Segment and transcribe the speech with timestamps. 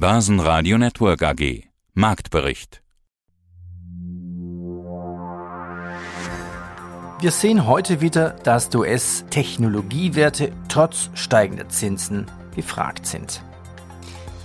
[0.00, 1.64] Börsenradio Network AG.
[1.92, 2.80] Marktbericht.
[7.20, 12.24] Wir sehen heute wieder, dass US-Technologiewerte trotz steigender Zinsen
[12.56, 13.42] gefragt sind.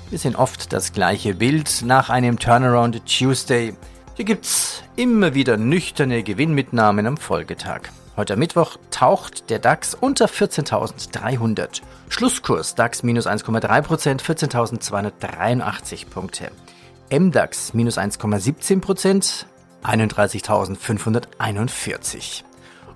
[0.09, 3.75] Wir sehen oft das gleiche Bild nach einem Turnaround Tuesday.
[4.15, 7.91] Hier gibt's immer wieder nüchterne Gewinnmitnahmen am Folgetag.
[8.17, 11.81] Heute Mittwoch taucht der DAX unter 14.300.
[12.07, 16.49] Schlusskurs DAX minus 1,3%, 14.283 Punkte.
[17.11, 19.43] MDAX minus 1,17%,
[19.83, 22.43] 31.541.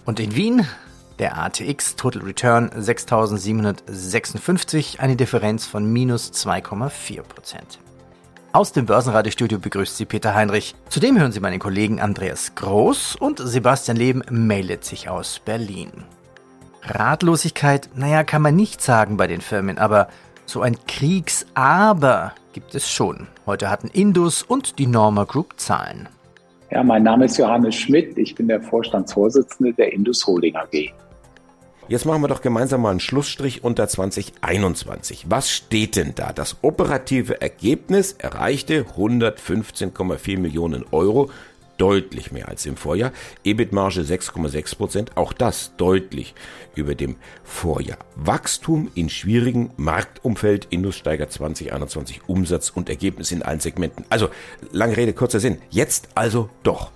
[0.06, 0.66] Und in Wien
[1.20, 7.89] der ATX Total Return 6.756, eine Differenz von minus 2,4%.
[8.52, 10.74] Aus dem Börsenradiostudio begrüßt Sie Peter Heinrich.
[10.90, 15.92] Zudem hören Sie meinen Kollegen Andreas Groß und Sebastian Leben meldet sich aus Berlin.
[16.82, 20.08] Ratlosigkeit, naja, kann man nicht sagen bei den Firmen, aber
[20.48, 23.28] so ein Kriegsaber gibt es schon.
[23.46, 26.10] Heute hatten Indus und die Norma Group Zahlen.
[26.72, 28.18] Ja, mein Name ist Johannes Schmidt.
[28.18, 30.92] Ich bin der Vorstandsvorsitzende der Indus Holding AG.
[31.90, 35.26] Jetzt machen wir doch gemeinsam mal einen Schlussstrich unter 2021.
[35.28, 36.34] Was steht denn da?
[36.34, 41.32] Das operative Ergebnis erreichte 115,4 Millionen Euro,
[41.80, 43.12] deutlich mehr als im Vorjahr.
[43.44, 46.36] EBIT-Marge 6,6 Prozent, auch das deutlich
[46.76, 47.98] über dem Vorjahr.
[48.16, 54.06] Wachstum in schwierigen Marktumfeld, Indus steigert 2021 Umsatz und Ergebnis in allen Segmenten.
[54.10, 54.30] Also,
[54.72, 55.58] lange Rede, kurzer Sinn.
[55.72, 56.92] Jetzt also doch.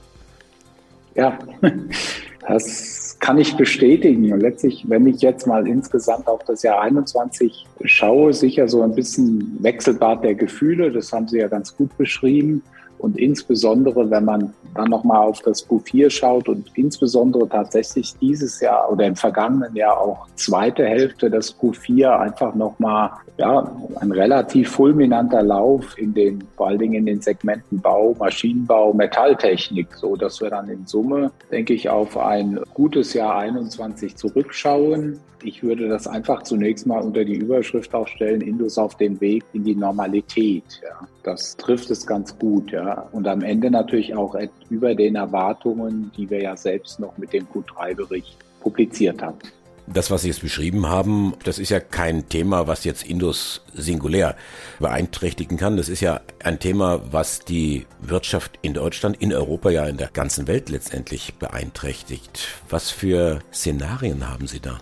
[1.16, 1.40] Ja,
[2.48, 4.34] das kann ich bestätigen.
[4.34, 8.94] Und letztlich, wenn ich jetzt mal insgesamt auf das Jahr 21 schaue, sicher so ein
[8.94, 12.64] bisschen Wechselbad der Gefühle, das haben Sie ja ganz gut beschrieben.
[13.04, 18.90] Und insbesondere, wenn man dann nochmal auf das Q4 schaut und insbesondere tatsächlich dieses Jahr
[18.90, 25.44] oder im vergangenen Jahr auch zweite Hälfte des Q4 einfach nochmal ja, ein relativ fulminanter
[25.44, 30.50] Lauf in den, vor allen Dingen in den Segmenten Bau, Maschinenbau, Metalltechnik, so dass wir
[30.50, 35.20] dann in Summe, denke ich, auf ein gutes Jahr 21 zurückschauen.
[35.44, 39.66] Ich würde das einfach zunächst mal unter die Überschrift aufstellen, Indus auf dem Weg in
[39.66, 40.64] die Normalität.
[40.82, 41.06] Ja.
[41.24, 42.72] Das trifft es ganz gut.
[42.72, 42.93] Ja.
[43.12, 44.36] Und am Ende natürlich auch
[44.70, 49.38] über den Erwartungen, die wir ja selbst noch mit dem Q3-Bericht publiziert haben.
[49.86, 54.36] Das, was Sie jetzt beschrieben haben, das ist ja kein Thema, was jetzt Indus singulär
[54.80, 55.76] beeinträchtigen kann.
[55.76, 60.08] Das ist ja ein Thema, was die Wirtschaft in Deutschland, in Europa, ja in der
[60.08, 62.48] ganzen Welt letztendlich beeinträchtigt.
[62.70, 64.80] Was für Szenarien haben Sie da?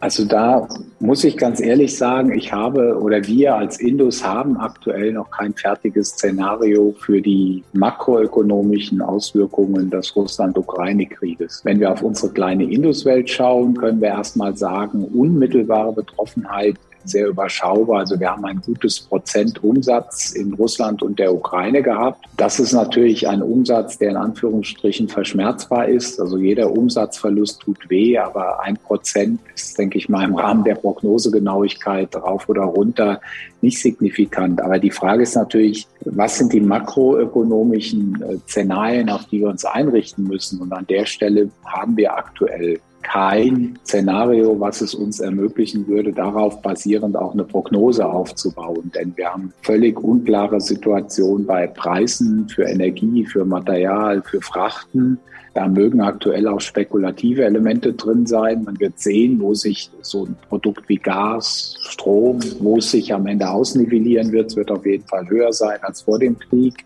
[0.00, 0.68] Also da
[1.00, 5.52] muss ich ganz ehrlich sagen, ich habe oder wir als Indus haben aktuell noch kein
[5.54, 11.62] fertiges Szenario für die makroökonomischen Auswirkungen des Russland-Ukraine-Krieges.
[11.64, 18.00] Wenn wir auf unsere kleine Induswelt schauen, können wir erstmal sagen, unmittelbare Betroffenheit sehr überschaubar.
[18.00, 22.24] Also wir haben ein gutes Prozent Umsatz in Russland und der Ukraine gehabt.
[22.36, 26.20] Das ist natürlich ein Umsatz, der in Anführungsstrichen verschmerzbar ist.
[26.20, 30.74] Also jeder Umsatzverlust tut weh, aber ein Prozent ist, denke ich mal, im Rahmen der
[30.74, 33.20] Prognosegenauigkeit rauf oder runter
[33.60, 34.60] nicht signifikant.
[34.60, 39.64] Aber die Frage ist natürlich, was sind die makroökonomischen äh, Szenarien, auf die wir uns
[39.64, 40.60] einrichten müssen?
[40.60, 42.80] Und an der Stelle haben wir aktuell
[43.10, 48.92] kein Szenario, was es uns ermöglichen würde, darauf basierend auch eine Prognose aufzubauen.
[48.94, 55.18] Denn wir haben völlig unklare Situationen bei Preisen für Energie, für Material, für Frachten.
[55.54, 58.64] Da mögen aktuell auch spekulative Elemente drin sein.
[58.64, 63.26] Man wird sehen, wo sich so ein Produkt wie Gas, Strom, wo es sich am
[63.26, 64.50] Ende ausnivellieren wird.
[64.50, 66.84] Es wird auf jeden Fall höher sein als vor dem Krieg.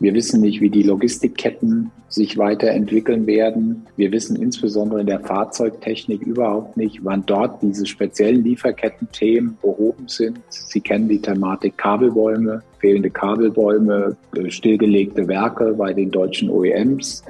[0.00, 3.84] Wir wissen nicht, wie die Logistikketten sich weiterentwickeln werden.
[3.96, 10.38] Wir wissen insbesondere in der Fahrzeugtechnik überhaupt nicht, wann dort diese speziellen Lieferkettenthemen behoben sind.
[10.48, 17.24] Sie kennen die Thematik Kabelbäume, fehlende Kabelbäume, äh, stillgelegte Werke bei den deutschen OEMs.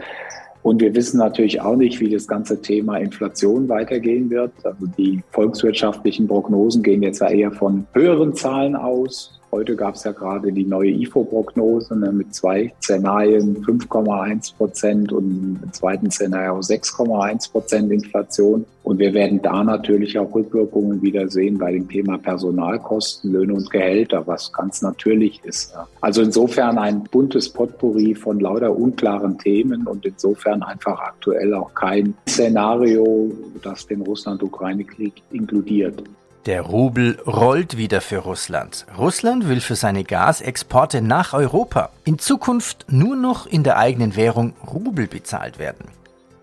[0.63, 4.53] Und wir wissen natürlich auch nicht, wie das ganze Thema Inflation weitergehen wird.
[4.65, 9.38] Also die volkswirtschaftlichen Prognosen gehen jetzt eher von höheren Zahlen aus.
[9.51, 15.59] Heute gab es ja gerade die neue IFO-Prognose ne, mit zwei Szenarien 5,1 Prozent und
[15.63, 18.67] im zweiten Szenario 6,1 Prozent Inflation.
[18.83, 23.71] Und wir werden da natürlich auch Rückwirkungen wieder sehen bei dem Thema Personalkosten, Löhne und
[23.71, 25.73] Gehälter, was ganz natürlich ist.
[25.73, 25.89] Ja.
[26.03, 32.15] Also insofern ein buntes Potpourri von lauter unklaren Themen und insofern einfach aktuell auch kein
[32.29, 33.31] Szenario,
[33.63, 36.03] das den Russland-Ukraine-Krieg inkludiert.
[36.49, 38.87] Der Rubel rollt wieder für Russland.
[38.97, 44.55] Russland will für seine Gasexporte nach Europa in Zukunft nur noch in der eigenen Währung
[44.67, 45.89] Rubel bezahlt werden.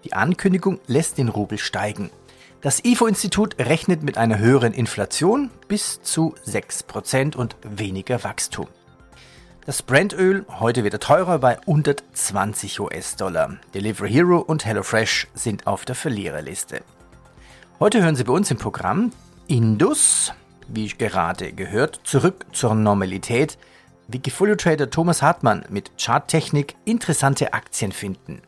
[0.04, 2.12] Die Ankündigung lässt den Rubel steigen.
[2.62, 8.68] Das IFO-Institut rechnet mit einer höheren Inflation bis zu 6% und weniger Wachstum.
[9.66, 13.58] Das Brandöl heute wieder teurer bei 120 US-Dollar.
[13.74, 16.84] Delivery Hero und HelloFresh sind auf der Verliererliste.
[17.80, 19.12] Heute hören Sie bei uns im Programm
[19.48, 20.34] Indus,
[20.68, 23.58] wie gerade gehört, zurück zur Normalität.
[24.08, 28.42] Wikifolio Trader Thomas Hartmann mit Charttechnik interessante Aktien finden.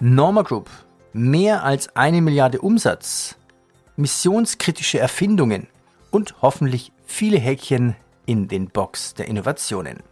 [0.00, 0.70] Norma Group,
[1.12, 3.36] mehr als eine Milliarde Umsatz
[3.96, 5.68] missionskritische Erfindungen
[6.10, 7.94] und hoffentlich viele Häkchen
[8.24, 10.02] in den Box der Innovationen.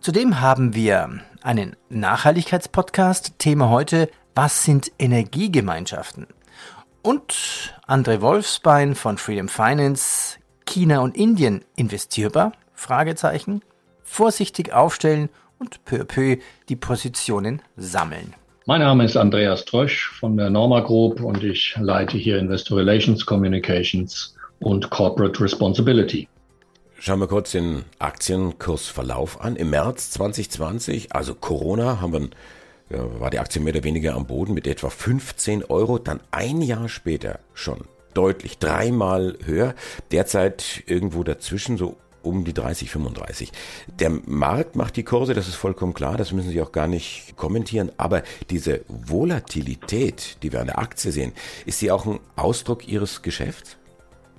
[0.00, 3.38] Zudem haben wir einen Nachhaltigkeitspodcast.
[3.38, 6.26] Thema heute, was sind Energiegemeinschaften?
[7.04, 12.52] Und André Wolfsbein von Freedom Finance, China und Indien investierbar?
[12.72, 13.60] Fragezeichen.
[14.02, 15.28] Vorsichtig aufstellen
[15.58, 16.38] und peu à peu
[16.70, 18.32] die Positionen sammeln.
[18.64, 23.26] Mein Name ist Andreas Trösch von der Norma Group und ich leite hier Investor Relations,
[23.26, 26.26] Communications und Corporate Responsibility.
[26.98, 29.56] Schauen wir kurz den Aktienkursverlauf an.
[29.56, 32.28] Im März 2020, also Corona, haben wir, ja,
[32.90, 35.98] war die Aktie mehr oder weniger am Boden mit etwa 15 Euro.
[35.98, 39.74] Dann ein Jahr später schon deutlich dreimal höher.
[40.10, 43.52] Derzeit irgendwo dazwischen so um die 30, 35.
[43.98, 47.36] Der Markt macht die Kurse, das ist vollkommen klar, das müssen Sie auch gar nicht
[47.36, 51.32] kommentieren, aber diese Volatilität, die wir an der Aktie sehen,
[51.66, 53.76] ist sie auch ein Ausdruck Ihres Geschäfts?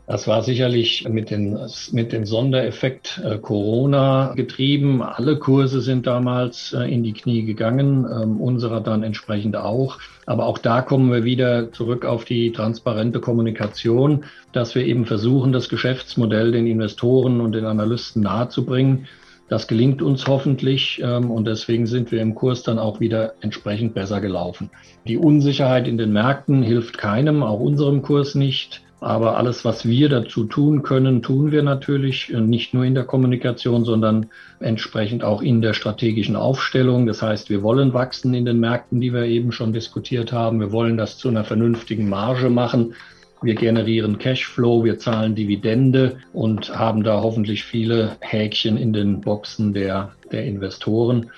[0.07, 1.57] Das war sicherlich mit, den,
[1.92, 5.02] mit dem Sondereffekt äh, Corona getrieben.
[5.02, 9.98] Alle Kurse sind damals äh, in die Knie gegangen, ähm, unserer dann entsprechend auch.
[10.28, 15.52] Aber auch da kommen wir wieder zurück auf die transparente Kommunikation, dass wir eben versuchen,
[15.52, 19.08] das Geschäftsmodell den Investoren und den Analysten nahezubringen.
[19.50, 23.96] Das gelingt uns hoffentlich ähm, und deswegen sind wir im Kurs dann auch wieder entsprechend
[23.96, 24.69] besser gelaufen.
[25.08, 28.85] Die Unsicherheit in den Märkten hilft keinem, auch unserem Kurs nicht.
[29.06, 33.04] Aber alles, was wir dazu tun können, tun wir natürlich äh, nicht nur in der
[33.04, 37.06] Kommunikation, sondern entsprechend auch in der strategischen Aufstellung.
[37.06, 40.60] Das heißt, wir wollen wachsen in den Märkten, die wir eben schon diskutiert haben.
[40.60, 42.96] Wir wollen das zu einer vernünftigen Marge machen.
[43.44, 49.72] Wir generieren Cashflow, wir zahlen Dividende und haben da hoffentlich viele Häkchen in den Boxen
[49.72, 51.30] der, der Investoren,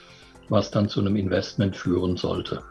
[0.48, 2.62] was dann zu einem Investment führen sollte.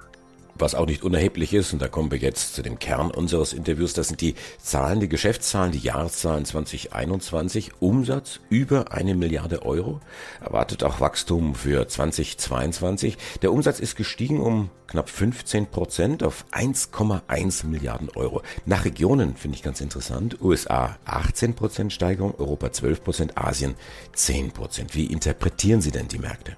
[0.58, 3.92] Was auch nicht unerheblich ist, und da kommen wir jetzt zu dem Kern unseres Interviews,
[3.92, 7.72] das sind die Zahlen, die Geschäftszahlen, die Jahreszahlen 2021.
[7.80, 10.00] Umsatz über eine Milliarde Euro.
[10.40, 13.18] Erwartet auch Wachstum für 2022.
[13.42, 18.42] Der Umsatz ist gestiegen um knapp 15 Prozent auf 1,1 Milliarden Euro.
[18.64, 20.40] Nach Regionen finde ich ganz interessant.
[20.40, 23.74] USA 18 Prozent Steigerung, Europa 12 Prozent, Asien
[24.14, 24.94] 10 Prozent.
[24.94, 26.56] Wie interpretieren Sie denn die Märkte?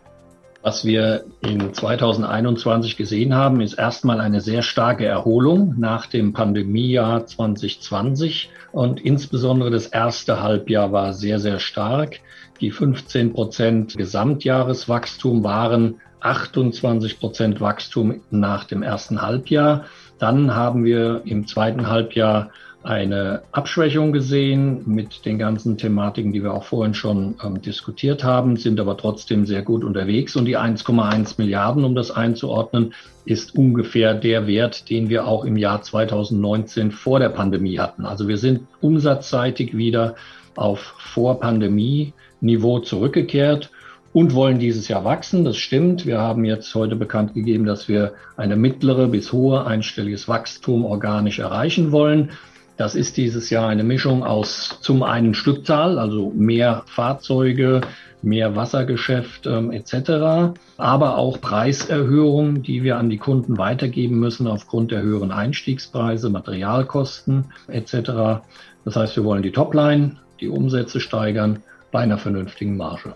[0.69, 7.25] Was wir in 2021 gesehen haben, ist erstmal eine sehr starke Erholung nach dem Pandemiejahr
[7.25, 12.20] 2020 und insbesondere das erste Halbjahr war sehr, sehr stark.
[12.61, 19.87] Die 15 Prozent Gesamtjahreswachstum waren 28 Prozent Wachstum nach dem ersten Halbjahr.
[20.19, 22.50] Dann haben wir im zweiten Halbjahr
[22.82, 28.56] eine Abschwächung gesehen mit den ganzen Thematiken, die wir auch vorhin schon ähm, diskutiert haben,
[28.56, 30.36] sind aber trotzdem sehr gut unterwegs.
[30.36, 32.94] Und die 1,1 Milliarden, um das einzuordnen,
[33.25, 38.06] ist ungefähr der Wert, den wir auch im Jahr 2019 vor der Pandemie hatten.
[38.06, 40.14] Also wir sind umsatzseitig wieder
[40.54, 43.70] auf Vor-Pandemie-Niveau zurückgekehrt
[44.12, 45.44] und wollen dieses Jahr wachsen.
[45.44, 46.06] Das stimmt.
[46.06, 51.38] Wir haben jetzt heute bekannt gegeben, dass wir eine mittlere bis hohe einstelliges Wachstum organisch
[51.38, 52.31] erreichen wollen.
[52.79, 57.81] Das ist dieses Jahr eine Mischung aus zum einen Stückzahl, also mehr Fahrzeuge,
[58.23, 64.93] mehr Wassergeschäft ähm, etc., aber auch Preiserhöhungen, die wir an die Kunden weitergeben müssen aufgrund
[64.93, 68.44] der höheren Einstiegspreise, Materialkosten etc.
[68.85, 73.15] Das heißt, wir wollen die Topline, die Umsätze steigern bei einer vernünftigen Marge.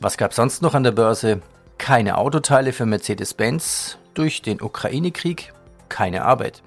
[0.00, 1.40] Was gab sonst noch an der Börse?
[1.78, 5.52] Keine Autoteile für Mercedes-Benz durch den Ukraine-Krieg,
[5.88, 6.62] keine Arbeit.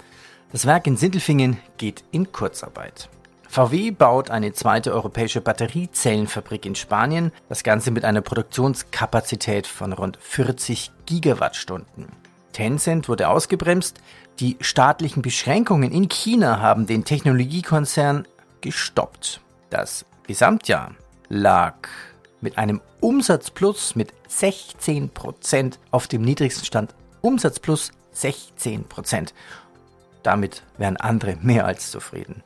[0.52, 3.10] Das Werk in Sindelfingen geht in Kurzarbeit.
[3.50, 10.18] VW baut eine zweite europäische Batteriezellenfabrik in Spanien, das Ganze mit einer Produktionskapazität von rund
[10.22, 12.08] 40 Gigawattstunden.
[12.54, 14.00] Tencent wurde ausgebremst,
[14.40, 18.26] die staatlichen Beschränkungen in China haben den Technologiekonzern
[18.62, 19.42] gestoppt.
[19.70, 20.96] Das Gesamtjahr
[21.28, 21.76] lag
[22.40, 26.96] mit einem Umsatzplus mit 16% auf dem niedrigsten Stand.
[27.22, 29.34] Umsatzplus 16%.
[30.24, 32.44] Damit wären andere mehr als zufrieden.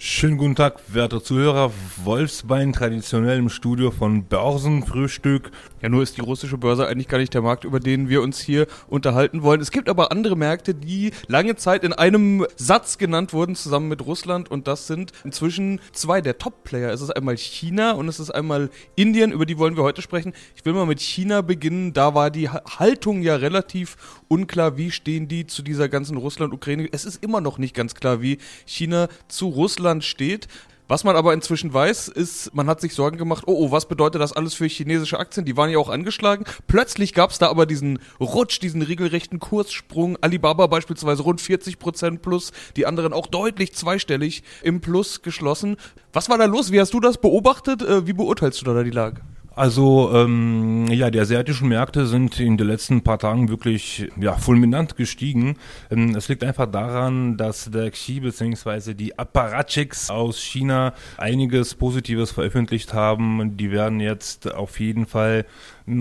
[0.00, 1.72] Schönen guten Tag, werte Zuhörer.
[2.04, 5.50] Wolfsbein traditionell im Studio von Börsenfrühstück.
[5.82, 8.38] Ja, nur ist die russische Börse eigentlich gar nicht der Markt, über den wir uns
[8.38, 9.60] hier unterhalten wollen.
[9.60, 14.06] Es gibt aber andere Märkte, die lange Zeit in einem Satz genannt wurden, zusammen mit
[14.06, 14.48] Russland.
[14.48, 16.92] Und das sind inzwischen zwei der Top-Player.
[16.92, 20.32] Es ist einmal China und es ist einmal Indien, über die wollen wir heute sprechen.
[20.54, 21.92] Ich will mal mit China beginnen.
[21.92, 23.96] Da war die Haltung ja relativ
[24.28, 24.76] unklar.
[24.76, 26.88] Wie stehen die zu dieser ganzen Russland-Ukraine?
[26.92, 30.48] Es ist immer noch nicht ganz klar, wie China zu Russland steht.
[30.90, 34.22] Was man aber inzwischen weiß, ist, man hat sich Sorgen gemacht, oh, oh, was bedeutet
[34.22, 35.44] das alles für chinesische Aktien?
[35.44, 36.46] Die waren ja auch angeschlagen.
[36.66, 40.16] Plötzlich gab es da aber diesen Rutsch, diesen regelrechten Kurssprung.
[40.22, 45.76] Alibaba beispielsweise rund 40 Prozent plus, die anderen auch deutlich zweistellig im Plus geschlossen.
[46.14, 46.72] Was war da los?
[46.72, 47.82] Wie hast du das beobachtet?
[47.82, 49.20] Äh, wie beurteilst du da die Lage?
[49.58, 54.94] Also ähm, ja, die asiatischen Märkte sind in den letzten paar Tagen wirklich ja, fulminant
[54.94, 55.56] gestiegen.
[55.90, 58.94] Ähm, es liegt einfach daran, dass der Xi bzw.
[58.94, 63.56] die Apparatchiks aus China einiges Positives veröffentlicht haben.
[63.56, 65.44] Die werden jetzt auf jeden Fall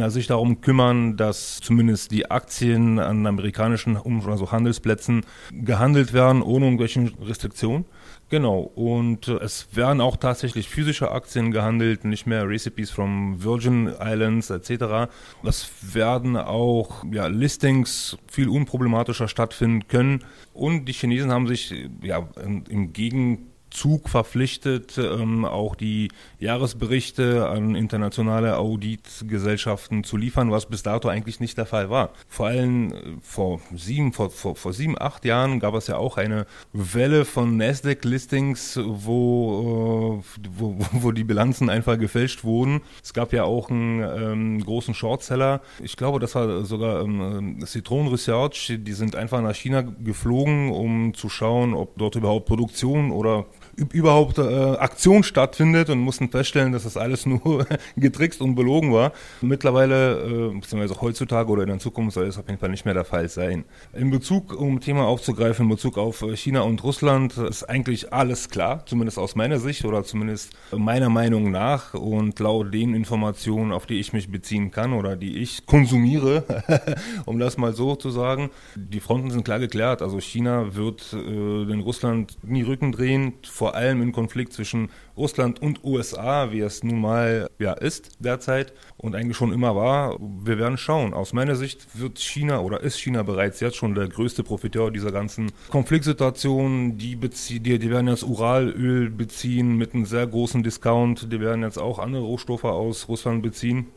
[0.09, 7.11] sich darum kümmern, dass zumindest die Aktien an amerikanischen also Handelsplätzen gehandelt werden, ohne irgendwelche
[7.21, 7.85] Restriktionen.
[8.29, 13.89] Genau, und äh, es werden auch tatsächlich physische Aktien gehandelt, nicht mehr Recipes from Virgin
[14.01, 15.09] Islands etc.
[15.43, 20.25] Das werden auch ja, Listings viel unproblematischer stattfinden können.
[20.53, 22.27] Und die Chinesen haben sich ja
[22.69, 26.09] im Gegen Zug verpflichtet, ähm, auch die
[26.39, 32.11] Jahresberichte an internationale Auditgesellschaften zu liefern, was bis dato eigentlich nicht der Fall war.
[32.27, 36.17] Vor allem äh, vor sieben, vor, vor, vor sieben, acht Jahren gab es ja auch
[36.17, 42.81] eine Welle von Nasdaq-Listings, wo, äh, wo, wo die Bilanzen einfach gefälscht wurden.
[43.03, 45.61] Es gab ja auch einen ähm, großen Shortseller.
[45.83, 48.77] Ich glaube, das war sogar ähm, Citron Research.
[48.79, 53.45] Die sind einfach nach China geflogen, um zu schauen, ob dort überhaupt Produktion oder
[53.75, 59.11] überhaupt äh, Aktion stattfindet und mussten feststellen, dass das alles nur getrickst und belogen war.
[59.41, 62.93] Mittlerweile, äh, beziehungsweise heutzutage oder in der Zukunft soll es auf jeden Fall nicht mehr
[62.93, 63.65] der Fall sein.
[63.93, 68.49] In Bezug, um Thema aufzugreifen, in Bezug auf äh, China und Russland ist eigentlich alles
[68.49, 73.85] klar, zumindest aus meiner Sicht oder zumindest meiner Meinung nach und laut den Informationen, auf
[73.85, 76.43] die ich mich beziehen kann oder die ich konsumiere,
[77.25, 78.49] um das mal so zu sagen.
[78.75, 80.01] Die Fronten sind klar geklärt.
[80.01, 85.61] Also China wird äh, den Russland nie Rücken drehen, vor allem im Konflikt zwischen Russland
[85.61, 90.17] und USA, wie es nun mal ja, ist derzeit und eigentlich schon immer war.
[90.19, 91.13] Wir werden schauen.
[91.13, 95.11] Aus meiner Sicht wird China oder ist China bereits jetzt schon der größte Profiteur dieser
[95.11, 96.97] ganzen Konfliktsituation.
[96.97, 101.31] Die, die, die werden jetzt Uralöl beziehen mit einem sehr großen Discount.
[101.31, 103.87] Die werden jetzt auch andere Rohstoffe aus Russland beziehen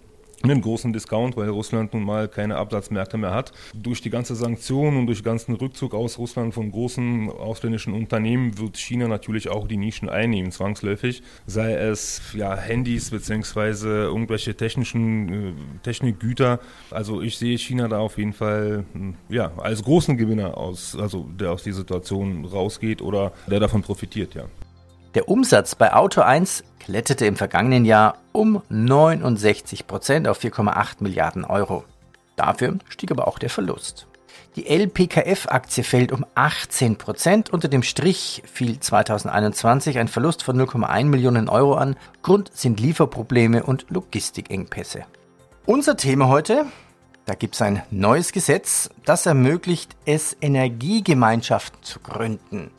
[0.43, 3.53] einen großen Discount, weil Russland nun mal keine Absatzmärkte mehr hat.
[3.75, 8.59] Durch die ganze Sanktion und durch den ganzen Rückzug aus Russland von großen ausländischen Unternehmen
[8.59, 11.23] wird China natürlich auch die Nischen einnehmen, zwangsläufig.
[11.47, 16.61] Sei es ja Handys beziehungsweise irgendwelche technischen äh, Technikgüter.
[16.91, 21.29] Also ich sehe China da auf jeden Fall hm, ja als großen Gewinner aus, also
[21.39, 24.45] der aus der Situation rausgeht oder der davon profitiert, ja.
[25.15, 31.45] Der Umsatz bei Auto 1 kletterte im vergangenen Jahr um 69 Prozent auf 4,8 Milliarden
[31.45, 31.83] Euro.
[32.37, 34.07] Dafür stieg aber auch der Verlust.
[34.55, 37.51] Die LPKF-Aktie fällt um 18 Prozent.
[37.51, 41.97] Unter dem Strich fiel 2021 ein Verlust von 0,1 Millionen Euro an.
[42.23, 45.07] Grund sind Lieferprobleme und Logistikengpässe.
[45.67, 46.67] Unser Thema heute,
[47.27, 52.71] da gibt es ein neues Gesetz, das ermöglicht es, Energiegemeinschaften zu gründen.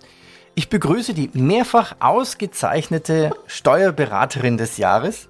[0.54, 5.30] Ich begrüße die mehrfach ausgezeichnete Steuerberaterin des Jahres,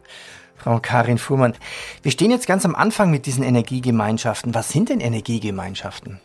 [0.55, 1.53] Frau Karin Fuhrmann.
[2.01, 4.55] Wir stehen jetzt ganz am Anfang mit diesen Energiegemeinschaften.
[4.55, 6.19] Was sind denn Energiegemeinschaften?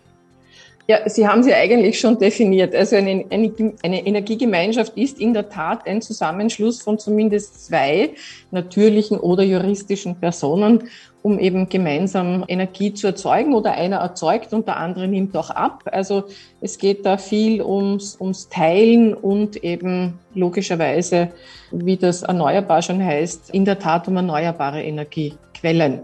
[0.88, 2.74] Ja, Sie haben sie eigentlich schon definiert.
[2.74, 8.10] Also eine, eine, eine, Energiegemeinschaft ist in der Tat ein Zusammenschluss von zumindest zwei
[8.52, 10.88] natürlichen oder juristischen Personen
[11.26, 15.82] um eben gemeinsam Energie zu erzeugen oder einer erzeugt und der andere nimmt auch ab.
[15.90, 16.22] Also
[16.60, 21.32] es geht da viel ums, ums Teilen und eben logischerweise,
[21.72, 26.02] wie das erneuerbar schon heißt, in der Tat um erneuerbare Energiequellen.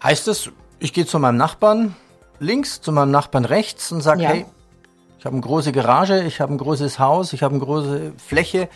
[0.00, 1.96] Heißt das, ich gehe zu meinem Nachbarn
[2.38, 4.28] links, zu meinem Nachbarn rechts und sage, ja.
[4.28, 4.46] hey,
[5.18, 8.68] ich habe eine große Garage, ich habe ein großes Haus, ich habe eine große Fläche.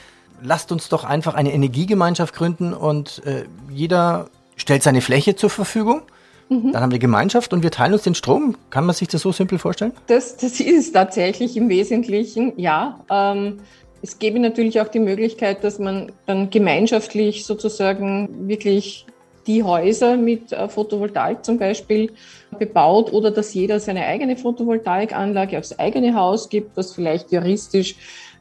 [0.43, 6.03] Lasst uns doch einfach eine Energiegemeinschaft gründen und äh, jeder stellt seine Fläche zur Verfügung.
[6.49, 6.73] Mhm.
[6.73, 8.57] Dann haben wir Gemeinschaft und wir teilen uns den Strom.
[8.71, 9.93] Kann man sich das so simpel vorstellen?
[10.07, 13.01] Das, das ist es tatsächlich im Wesentlichen, ja.
[13.11, 13.61] Ähm,
[14.03, 19.07] es gäbe natürlich auch die Möglichkeit, dass man dann gemeinschaftlich sozusagen wirklich
[19.47, 22.13] die Häuser mit äh, Photovoltaik zum Beispiel
[22.59, 27.97] bebaut oder dass jeder seine eigene Photovoltaikanlage aufs eigene Haus gibt, was vielleicht juristisch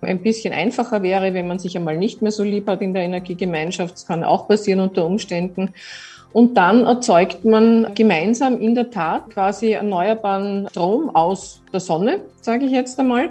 [0.05, 3.03] ein bisschen einfacher wäre, wenn man sich einmal nicht mehr so lieb hat in der
[3.03, 3.93] Energiegemeinschaft.
[3.93, 5.73] Das kann auch passieren unter Umständen.
[6.33, 12.65] Und dann erzeugt man gemeinsam in der Tat quasi erneuerbaren Strom aus der Sonne, sage
[12.65, 13.29] ich jetzt einmal.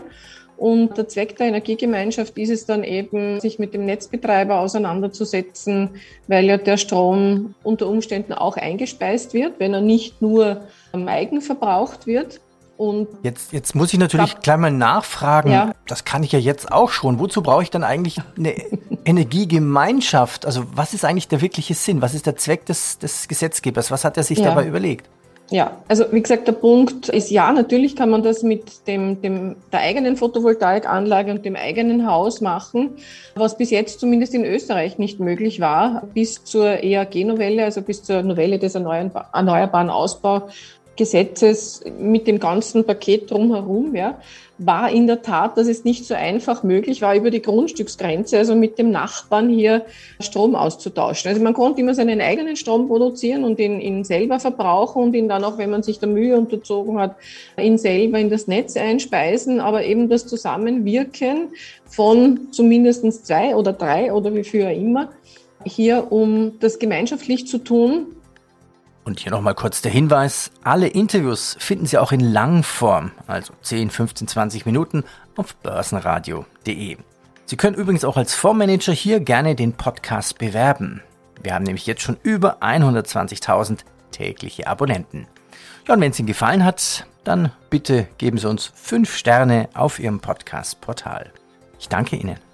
[0.56, 5.90] Und der Zweck der Energiegemeinschaft ist es dann eben, sich mit dem Netzbetreiber auseinanderzusetzen,
[6.28, 10.60] weil ja der Strom unter Umständen auch eingespeist wird, wenn er nicht nur
[10.92, 12.40] eigen verbraucht wird.
[12.82, 15.70] Und jetzt, jetzt muss ich natürlich gleich mal nachfragen, ja.
[15.86, 17.20] das kann ich ja jetzt auch schon.
[17.20, 18.54] Wozu brauche ich dann eigentlich eine
[19.04, 20.46] Energiegemeinschaft?
[20.46, 22.02] Also was ist eigentlich der wirkliche Sinn?
[22.02, 23.92] Was ist der Zweck des, des Gesetzgebers?
[23.92, 24.46] Was hat er sich ja.
[24.46, 25.08] dabei überlegt?
[25.48, 29.54] Ja, also wie gesagt, der Punkt ist ja, natürlich kann man das mit dem, dem,
[29.70, 32.96] der eigenen Photovoltaikanlage und dem eigenen Haus machen,
[33.36, 38.22] was bis jetzt zumindest in Österreich nicht möglich war, bis zur EAG-Novelle, also bis zur
[38.22, 40.48] Novelle des Erneuerbaren Ausbau
[40.96, 44.18] Gesetzes mit dem ganzen Paket drumherum, ja,
[44.58, 48.54] war in der Tat, dass es nicht so einfach möglich war, über die Grundstücksgrenze, also
[48.54, 49.84] mit dem Nachbarn hier
[50.20, 51.30] Strom auszutauschen.
[51.30, 55.28] Also man konnte immer seinen eigenen Strom produzieren und ihn, ihn selber verbrauchen und ihn
[55.28, 57.16] dann auch, wenn man sich der Mühe unterzogen hat,
[57.58, 59.60] ihn selber in das Netz einspeisen.
[59.60, 61.48] Aber eben das Zusammenwirken
[61.86, 65.08] von zumindest zwei oder drei oder wie viel immer
[65.64, 68.06] hier, um das gemeinschaftlich zu tun,
[69.04, 73.90] und hier nochmal kurz der Hinweis, alle Interviews finden Sie auch in Langform, also 10,
[73.90, 75.04] 15, 20 Minuten
[75.36, 76.96] auf börsenradio.de.
[77.44, 81.02] Sie können übrigens auch als Fondsmanager hier gerne den Podcast bewerben.
[81.42, 83.80] Wir haben nämlich jetzt schon über 120.000
[84.10, 85.26] tägliche Abonnenten.
[85.88, 89.98] Ja, und wenn es Ihnen gefallen hat, dann bitte geben Sie uns 5 Sterne auf
[89.98, 91.32] Ihrem Podcast-Portal.
[91.78, 92.51] Ich danke Ihnen.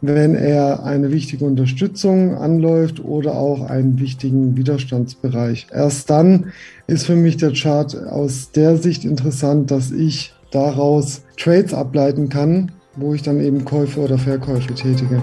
[0.00, 5.68] wenn er eine wichtige Unterstützung anläuft oder auch einen wichtigen Widerstandsbereich.
[5.72, 6.52] Erst dann
[6.88, 12.72] ist für mich der Chart aus der Sicht interessant, dass ich daraus Trades ableiten kann,
[12.96, 15.22] wo ich dann eben Käufe oder Verkäufe tätige.